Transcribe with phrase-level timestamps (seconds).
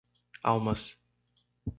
[0.51, 0.97] Almas